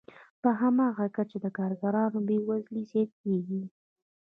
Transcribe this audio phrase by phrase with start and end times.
[0.41, 3.61] په هماغه کچه د کارګرانو بې وزلي زیاتېږي